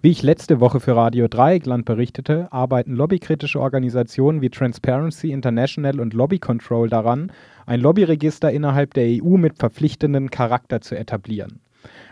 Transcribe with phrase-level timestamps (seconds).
[0.00, 6.14] Wie ich letzte Woche für Radio Dreieckland berichtete, arbeiten lobbykritische Organisationen wie Transparency International und
[6.14, 7.32] Lobby Control daran,
[7.66, 11.58] ein Lobbyregister innerhalb der EU mit verpflichtendem Charakter zu etablieren.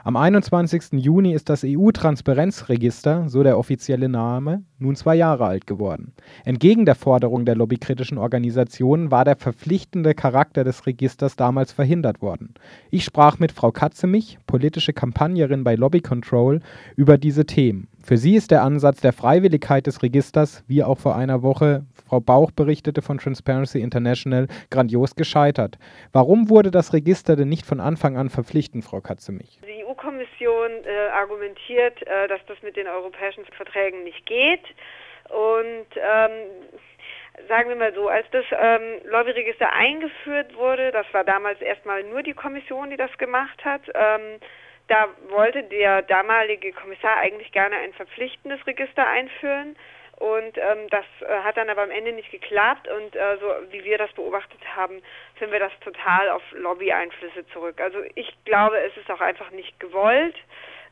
[0.04, 0.92] Am 21.
[0.92, 6.12] Juni ist das EU-Transparenzregister, so der offizielle Name, nun zwei Jahre alt geworden.
[6.44, 12.54] Entgegen der Forderung der lobbykritischen Organisationen war der verpflichtende Charakter des Registers damals verhindert worden.
[12.90, 16.60] Ich sprach mit Frau Katzemich, politische Kampagnerin bei Lobby Control,
[16.94, 17.88] über diese Themen.
[18.00, 22.20] Für sie ist der Ansatz der Freiwilligkeit des Registers, wie auch vor einer Woche Frau
[22.20, 25.76] Bauch berichtete von Transparency International, grandios gescheitert.
[26.12, 29.58] Warum wurde das Register denn nicht von Anfang an verpflichtend, Frau Katzemich?
[29.66, 34.64] Die EU-Kommission äh, argumentiert, äh, dass das mit den europäischen Verträgen nicht geht.
[35.28, 36.30] Und ähm,
[37.48, 42.22] sagen wir mal so, als das ähm, Lobbyregister eingeführt wurde, das war damals erstmal nur
[42.22, 43.82] die Kommission, die das gemacht hat.
[43.94, 44.38] Ähm,
[44.88, 49.76] da wollte der damalige Kommissar eigentlich gerne ein verpflichtendes Register einführen.
[50.16, 52.88] Und ähm, das äh, hat dann aber am Ende nicht geklappt.
[52.88, 55.02] Und äh, so wie wir das beobachtet haben,
[55.34, 57.80] finden wir das total auf Lobby-Einflüsse zurück.
[57.80, 60.36] Also ich glaube, es ist auch einfach nicht gewollt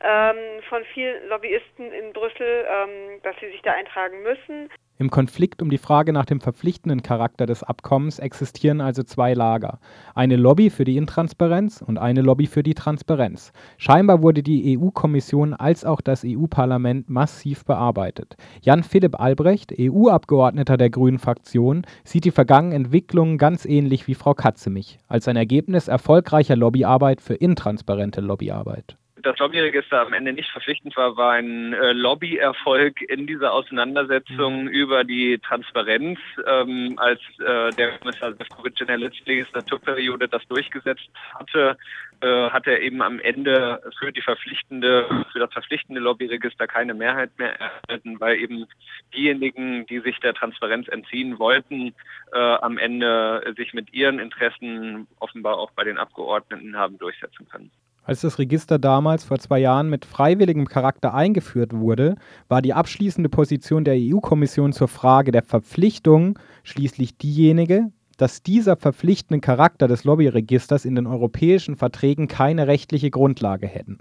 [0.01, 4.69] ähm, von vielen Lobbyisten in Brüssel, ähm, dass sie sich da eintragen müssen.
[4.97, 9.79] Im Konflikt um die Frage nach dem verpflichtenden Charakter des Abkommens existieren also zwei Lager.
[10.13, 13.51] Eine Lobby für die Intransparenz und eine Lobby für die Transparenz.
[13.77, 18.37] Scheinbar wurde die EU-Kommission als auch das EU-Parlament massiv bearbeitet.
[18.61, 24.99] Jan-Philipp Albrecht, EU-Abgeordneter der Grünen Fraktion, sieht die vergangenen Entwicklungen ganz ähnlich wie Frau Katzemich,
[25.09, 31.17] als ein Ergebnis erfolgreicher Lobbyarbeit für intransparente Lobbyarbeit das Lobbyregister am Ende nicht verpflichtend war,
[31.17, 34.67] war ein äh, Lobbyerfolg in dieser Auseinandersetzung mhm.
[34.67, 41.09] über die Transparenz, ähm, als äh, der Kommissar Sefcovic in der letzten Legislaturperiode das durchgesetzt
[41.33, 41.75] hatte,
[42.21, 47.31] äh, hat er eben am Ende für die verpflichtende, für das verpflichtende Lobbyregister keine Mehrheit
[47.39, 48.67] mehr erhalten, weil eben
[49.15, 51.95] diejenigen, die sich der Transparenz entziehen wollten,
[52.31, 57.71] äh, am Ende sich mit ihren Interessen offenbar auch bei den Abgeordneten haben durchsetzen können.
[58.05, 62.15] Als das Register damals vor zwei Jahren mit freiwilligem Charakter eingeführt wurde,
[62.47, 69.41] war die abschließende Position der EU-Kommission zur Frage der Verpflichtung schließlich diejenige, dass dieser verpflichtende
[69.41, 73.97] Charakter des Lobbyregisters in den europäischen Verträgen keine rechtliche Grundlage hätten.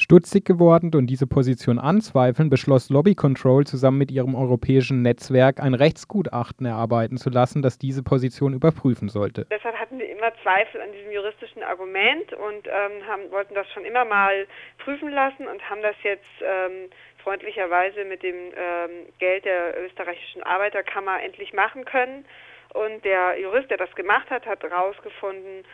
[0.00, 5.74] Stutzig geworden und diese Position anzweifeln, beschloss Lobby Control zusammen mit ihrem europäischen Netzwerk ein
[5.74, 9.46] Rechtsgutachten erarbeiten zu lassen, das diese Position überprüfen sollte.
[9.50, 13.84] Deshalb hatten wir immer Zweifel an diesem juristischen Argument und ähm, haben, wollten das schon
[13.84, 14.46] immer mal
[14.78, 16.88] prüfen lassen und haben das jetzt ähm,
[17.22, 22.24] freundlicherweise mit dem ähm, Geld der österreichischen Arbeiterkammer endlich machen können.
[22.72, 25.64] Und der Jurist, der das gemacht hat, hat herausgefunden,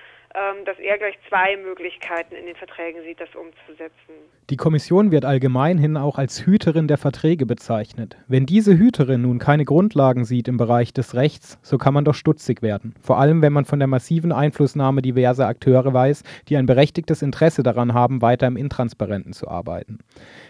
[0.64, 4.12] dass er gleich zwei Möglichkeiten in den Verträgen sieht, das umzusetzen.
[4.50, 8.16] Die Kommission wird allgemeinhin auch als Hüterin der Verträge bezeichnet.
[8.28, 12.14] Wenn diese Hüterin nun keine Grundlagen sieht im Bereich des Rechts, so kann man doch
[12.14, 12.94] stutzig werden.
[13.00, 17.62] Vor allem, wenn man von der massiven Einflussnahme diverser Akteure weiß, die ein berechtigtes Interesse
[17.62, 19.98] daran haben, weiter im Intransparenten zu arbeiten.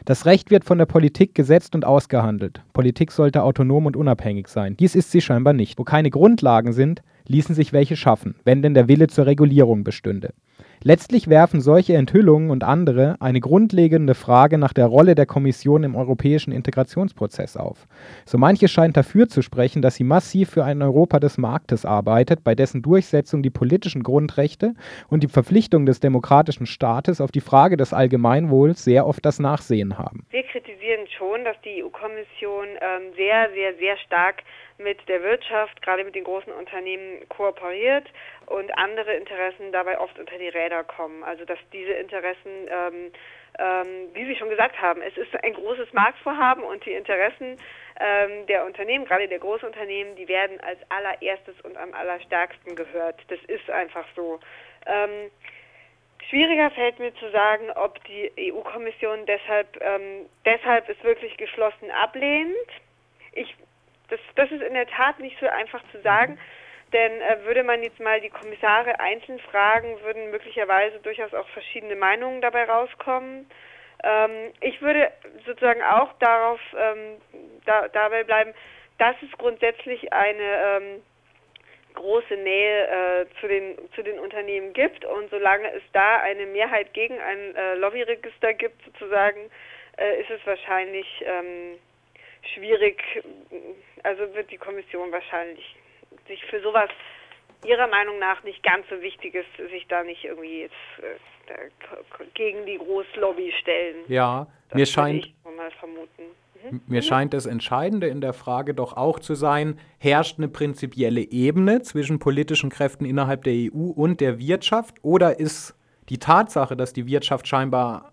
[0.04, 2.62] Das Recht wird von der Politik gesetzt und ausgehandelt.
[2.72, 4.76] Politik sollte autonom und unabhängig sein.
[4.76, 5.78] Dies ist sie scheinbar nicht.
[5.78, 10.32] Wo keine Grundlagen sind, ließen sich welche schaffen, wenn denn der Wille zur Regulierung bestünde.
[10.82, 15.96] Letztlich werfen solche Enthüllungen und andere eine grundlegende Frage nach der Rolle der Kommission im
[15.96, 17.86] europäischen Integrationsprozess auf.
[18.24, 22.44] So manches scheint dafür zu sprechen, dass sie massiv für ein Europa des Marktes arbeitet,
[22.44, 24.74] bei dessen Durchsetzung die politischen Grundrechte
[25.08, 29.98] und die Verpflichtung des demokratischen Staates auf die Frage des Allgemeinwohls sehr oft das Nachsehen
[29.98, 30.26] haben.
[30.30, 34.42] Wir kritisieren schon, dass die EU-Kommission ähm, sehr, sehr, sehr stark
[34.78, 38.06] mit der Wirtschaft, gerade mit den großen Unternehmen kooperiert
[38.46, 41.22] und andere Interessen dabei oft unter die Räder kommen.
[41.24, 43.12] Also dass diese Interessen, ähm,
[43.58, 47.58] ähm, wie Sie schon gesagt haben, es ist ein großes Marktvorhaben und die Interessen
[47.98, 53.20] ähm, der Unternehmen, gerade der Großunternehmen, die werden als allererstes und am allerstärksten gehört.
[53.28, 54.40] Das ist einfach so.
[54.86, 55.30] Ähm,
[56.28, 62.56] Schwieriger fällt mir zu sagen, ob die EU-Kommission deshalb, ähm, deshalb es wirklich geschlossen ablehnt.
[63.32, 63.54] Ich
[64.36, 66.38] das, ist in der Tat nicht so einfach zu sagen,
[66.92, 71.96] denn äh, würde man jetzt mal die Kommissare einzeln fragen, würden möglicherweise durchaus auch verschiedene
[71.96, 73.50] Meinungen dabei rauskommen.
[74.04, 75.10] Ähm, ich würde
[75.44, 77.16] sozusagen auch darauf ähm,
[77.64, 78.54] da, dabei bleiben,
[78.98, 81.02] dass es grundsätzlich eine ähm,
[81.94, 86.92] große Nähe äh, zu den zu den Unternehmen gibt und solange es da eine Mehrheit
[86.92, 89.50] gegen ein äh, Lobbyregister gibt sozusagen
[89.96, 91.78] äh, ist es wahrscheinlich ähm,
[92.54, 93.02] schwierig
[94.02, 95.76] also wird die Kommission wahrscheinlich
[96.28, 96.90] sich für sowas
[97.64, 102.78] ihrer Meinung nach nicht ganz so Wichtiges, sich da nicht irgendwie jetzt äh, gegen die
[102.78, 103.96] Großlobby stellen.
[104.08, 105.32] Ja, das mir scheint,
[106.70, 106.80] Mhm.
[106.86, 111.82] Mir scheint das Entscheidende in der Frage doch auch zu sein, herrscht eine prinzipielle Ebene
[111.82, 115.74] zwischen politischen Kräften innerhalb der EU und der Wirtschaft oder ist
[116.08, 118.12] die Tatsache, dass die Wirtschaft scheinbar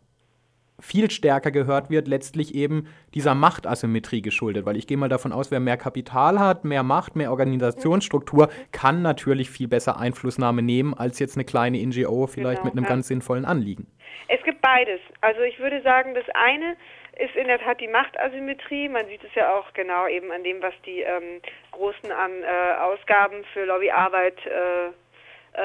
[0.80, 4.66] viel stärker gehört wird, letztlich eben dieser Machtasymmetrie geschuldet.
[4.66, 9.02] Weil ich gehe mal davon aus, wer mehr Kapital hat, mehr Macht, mehr Organisationsstruktur, kann
[9.02, 12.90] natürlich viel besser Einflussnahme nehmen als jetzt eine kleine NGO vielleicht genau, mit einem ja.
[12.90, 13.88] ganz sinnvollen Anliegen.
[14.28, 15.00] Es gibt beides.
[15.22, 16.76] Also ich würde sagen, das eine
[17.18, 18.90] ist in der Tat die Machtasymmetrie.
[18.90, 21.42] Man sieht es ja auch genau eben an dem, was die ähm,
[21.72, 24.92] Großen an äh, Ausgaben für Lobbyarbeit äh,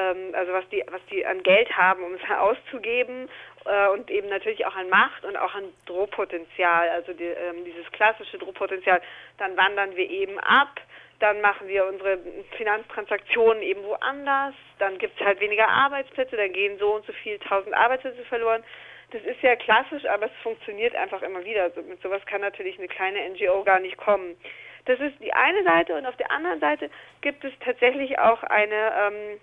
[0.09, 3.29] ähm, also was die, was die an Geld haben, um es auszugeben
[3.65, 7.89] äh, und eben natürlich auch an Macht und auch an Drohpotenzial, also die, ähm, dieses
[7.91, 9.01] klassische Drohpotenzial,
[9.37, 10.79] dann wandern wir eben ab,
[11.19, 12.19] dann machen wir unsere
[12.57, 17.37] Finanztransaktionen eben woanders, dann gibt es halt weniger Arbeitsplätze, dann gehen so und so viel
[17.39, 18.63] tausend Arbeitsplätze verloren.
[19.11, 21.63] Das ist ja klassisch, aber es funktioniert einfach immer wieder.
[21.63, 24.37] Also mit sowas kann natürlich eine kleine NGO gar nicht kommen.
[24.85, 26.89] Das ist die eine Seite und auf der anderen Seite
[27.21, 29.39] gibt es tatsächlich auch eine ähm,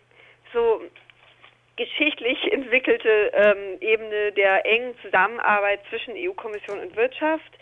[0.53, 0.83] so
[1.77, 7.53] geschichtlich entwickelte ähm, Ebene der engen Zusammenarbeit zwischen EU-Kommission und Wirtschaft.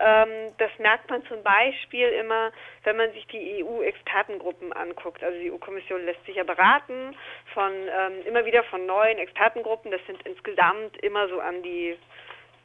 [0.00, 2.52] Ähm, das merkt man zum Beispiel immer,
[2.84, 5.22] wenn man sich die EU-Expertengruppen anguckt.
[5.22, 7.14] Also die EU-Kommission lässt sich ja beraten
[7.52, 9.90] von ähm, immer wieder von neuen Expertengruppen.
[9.90, 11.96] Das sind insgesamt immer so an die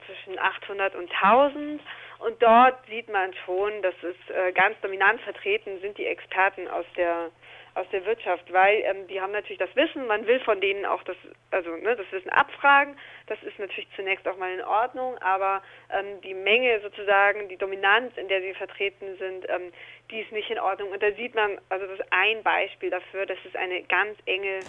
[0.06, 1.82] zwischen 800 und 1000.
[2.20, 6.86] Und dort sieht man schon, dass es äh, ganz dominant vertreten sind die Experten aus
[6.96, 7.32] der
[7.76, 11.04] aus der Wirtschaft, weil ähm, die haben natürlich das Wissen, man will von denen auch
[11.04, 11.18] das,
[11.52, 12.98] also ne, das Wissen abfragen.
[13.28, 15.62] Das ist natürlich zunächst auch mal in Ordnung, aber
[15.92, 19.74] ähm, die Menge sozusagen, die Dominanz, in der sie vertreten sind, ähm,
[20.10, 20.92] die ist nicht in Ordnung.
[20.92, 24.62] Und da sieht man, also das ist ein Beispiel dafür, dass es eine ganz enge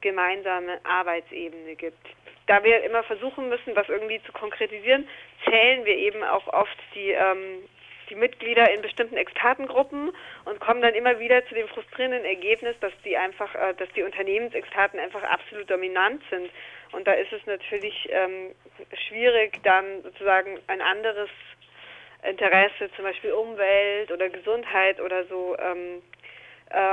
[0.00, 2.06] gemeinsame Arbeitsebene gibt.
[2.46, 5.06] Da wir immer versuchen müssen, was irgendwie zu konkretisieren,
[5.44, 7.68] zählen wir eben auch oft die ähm,
[8.08, 10.12] die Mitglieder in bestimmten Expertengruppen
[10.44, 14.02] und kommen dann immer wieder zu dem frustrierenden Ergebnis, dass die einfach, äh, dass die
[14.02, 16.50] Unternehmensexperten einfach absolut dominant sind.
[16.92, 18.54] Und da ist es natürlich ähm,
[19.08, 21.28] schwierig, dann sozusagen ein anderes
[22.22, 26.17] Interesse, zum Beispiel Umwelt oder Gesundheit oder so, ähm, äh,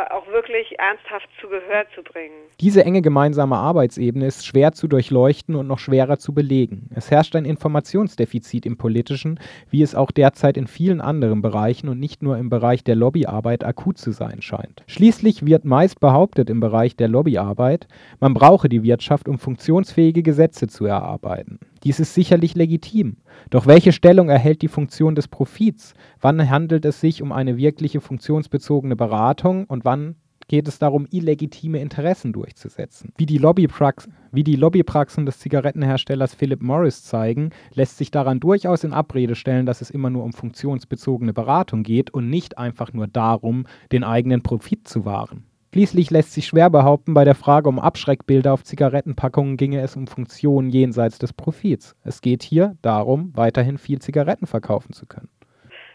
[0.10, 2.36] auch wirklich ernsthaft zu Gehör zu bringen.
[2.62, 6.90] Diese enge gemeinsame Arbeitsebene ist schwer zu durchleuchten und noch schwerer zu belegen.
[6.96, 9.40] Es herrscht ein Informationsdefizit im politischen,
[9.70, 13.64] wie es auch derzeit in vielen anderen Bereichen und nicht nur im Bereich der Lobbyarbeit
[13.66, 14.84] akut zu sein scheint.
[14.88, 17.88] Schließlich wird meist behauptet im Bereich der Lobbyarbeit,
[18.20, 21.60] man brauche die Wirtschaft, um funktionsfähige Gesetze zu erarbeiten.
[21.86, 23.18] Dies ist sicherlich legitim.
[23.52, 25.94] Doch welche Stellung erhält die Funktion des Profits?
[26.20, 30.16] Wann handelt es sich um eine wirkliche funktionsbezogene Beratung und wann
[30.48, 33.14] geht es darum, illegitime Interessen durchzusetzen.
[33.18, 38.84] Wie die, Lobbyprax wie die Lobbypraxen des Zigarettenherstellers Philip Morris zeigen, lässt sich daran durchaus
[38.84, 43.08] in Abrede stellen, dass es immer nur um funktionsbezogene Beratung geht und nicht einfach nur
[43.08, 45.46] darum, den eigenen Profit zu wahren.
[45.76, 50.08] Schließlich lässt sich schwer behaupten, bei der Frage um Abschreckbilder auf Zigarettenpackungen ginge es um
[50.08, 51.98] Funktionen jenseits des Profits.
[52.06, 55.28] Es geht hier darum, weiterhin viel Zigaretten verkaufen zu können.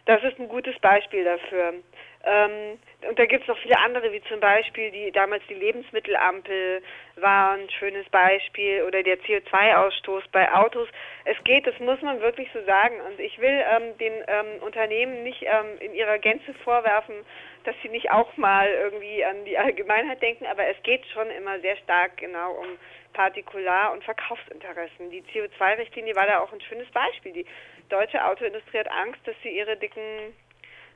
[0.04, 1.72] Das ist ein gutes Beispiel dafür.
[2.24, 2.78] Ähm,
[3.08, 6.82] und da gibt es noch viele andere, wie zum Beispiel die damals die Lebensmittelampel
[7.16, 10.88] war ein schönes Beispiel oder der CO2-Ausstoß bei Autos.
[11.24, 12.96] Es geht, das muss man wirklich so sagen.
[13.08, 17.14] Und ich will ähm, den ähm, Unternehmen nicht ähm, in ihrer Gänze vorwerfen,
[17.64, 21.60] dass sie nicht auch mal irgendwie an die Allgemeinheit denken, aber es geht schon immer
[21.60, 22.78] sehr stark genau um
[23.12, 25.10] Partikular- und Verkaufsinteressen.
[25.10, 27.32] Die CO2-Richtlinie war da auch ein schönes Beispiel.
[27.32, 27.46] Die
[27.88, 30.34] deutsche Autoindustrie hat Angst, dass sie ihre dicken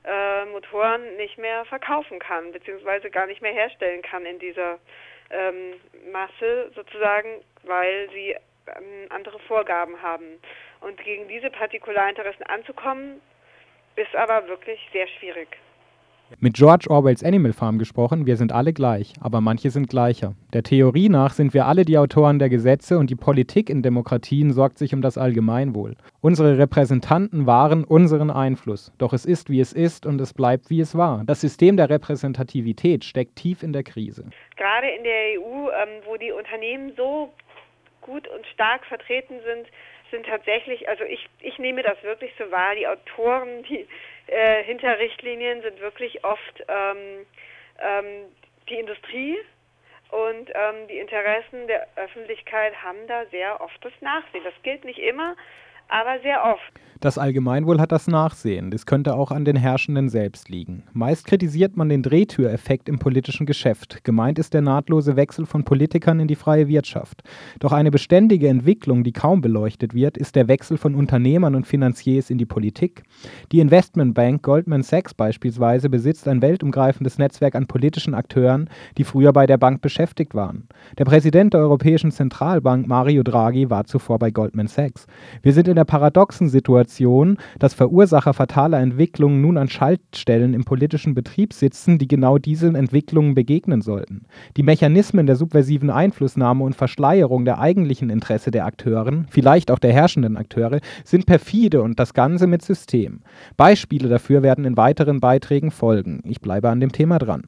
[0.04, 4.78] äh, Motoren nicht mehr verkaufen kann, beziehungsweise gar nicht mehr herstellen kann in dieser
[5.30, 5.80] ähm,
[6.12, 10.40] Masse sozusagen, weil sie ähm, andere Vorgaben haben.
[10.80, 13.20] Und gegen diese Partikularinteressen anzukommen,
[13.96, 15.48] ist aber wirklich sehr schwierig.
[16.40, 20.34] Mit George Orwells Animal Farm gesprochen, wir sind alle gleich, aber manche sind gleicher.
[20.52, 24.52] Der Theorie nach sind wir alle die Autoren der Gesetze und die Politik in Demokratien
[24.52, 25.96] sorgt sich um das Allgemeinwohl.
[26.20, 30.80] Unsere Repräsentanten wahren unseren Einfluss, doch es ist, wie es ist und es bleibt, wie
[30.80, 31.22] es war.
[31.24, 34.24] Das System der Repräsentativität steckt tief in der Krise.
[34.56, 37.32] Gerade in der EU, ähm, wo die Unternehmen so
[38.00, 39.66] gut und stark vertreten sind,
[40.10, 43.86] sind tatsächlich, also ich, ich nehme das wirklich so wahr, die Autoren, die
[44.26, 47.26] äh, hinter Richtlinien sind wirklich oft ähm,
[47.80, 48.06] ähm,
[48.68, 49.38] die Industrie
[50.10, 54.44] und ähm, die Interessen der Öffentlichkeit haben da sehr oft das Nachsehen.
[54.44, 55.36] Das gilt nicht immer,
[55.88, 56.80] aber sehr oft.
[57.04, 58.70] Das Allgemeinwohl hat das Nachsehen.
[58.70, 60.84] Das könnte auch an den Herrschenden selbst liegen.
[60.94, 64.04] Meist kritisiert man den Drehtüreffekt im politischen Geschäft.
[64.04, 67.22] Gemeint ist der nahtlose Wechsel von Politikern in die freie Wirtschaft.
[67.60, 72.30] Doch eine beständige Entwicklung, die kaum beleuchtet wird, ist der Wechsel von Unternehmern und Finanziers
[72.30, 73.02] in die Politik.
[73.52, 79.44] Die Investmentbank Goldman Sachs beispielsweise besitzt ein weltumgreifendes Netzwerk an politischen Akteuren, die früher bei
[79.44, 80.68] der Bank beschäftigt waren.
[80.96, 85.06] Der Präsident der Europäischen Zentralbank Mario Draghi war zuvor bei Goldman Sachs.
[85.42, 91.14] Wir sind in der paradoxen Situation, dass Verursacher fataler Entwicklungen nun an Schaltstellen im politischen
[91.14, 94.26] Betrieb sitzen, die genau diesen Entwicklungen begegnen sollten.
[94.56, 99.92] Die Mechanismen der subversiven Einflussnahme und Verschleierung der eigentlichen Interesse der Akteuren, vielleicht auch der
[99.92, 103.20] herrschenden Akteure, sind perfide und das Ganze mit System.
[103.56, 106.20] Beispiele dafür werden in weiteren Beiträgen folgen.
[106.24, 107.42] Ich bleibe an dem Thema dran.